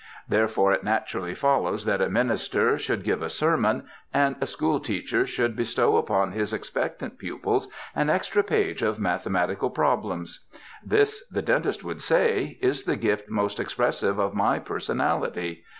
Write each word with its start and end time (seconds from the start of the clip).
Therefore 0.27 0.71
it 0.73 0.83
naturally 0.83 1.35
follows 1.35 1.85
that 1.85 2.01
a 2.01 2.09
minister 2.09 2.79
should 2.79 3.03
give 3.03 3.21
a 3.21 3.29
sermon 3.29 3.83
and 4.11 4.35
a 4.41 4.47
school 4.47 4.79
teacher 4.79 5.27
should 5.27 5.55
bestow 5.55 5.95
upon 5.95 6.31
his 6.31 6.53
expectant 6.53 7.19
pupils 7.19 7.67
an 7.95 8.09
extra 8.09 8.41
page 8.43 8.81
of 8.81 8.97
mathe 8.97 9.25
matical 9.27 9.71
problems. 9.71 10.47
This," 10.83 11.23
the 11.27 11.43
dentist 11.43 11.83
would 11.83 12.01
say, 12.01 12.57
"is 12.63 12.85
the 12.85 12.95
gift 12.95 13.29
most 13.29 13.59
expressive 13.59 14.17
of 14.17 14.33
my 14.33 14.57
personality." 14.57 15.63